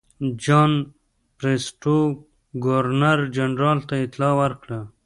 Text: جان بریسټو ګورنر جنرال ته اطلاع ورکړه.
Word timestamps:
جان 0.43 0.71
بریسټو 1.37 1.97
ګورنر 2.65 3.19
جنرال 3.35 3.79
ته 3.87 3.95
اطلاع 4.05 4.33
ورکړه. 4.41 4.79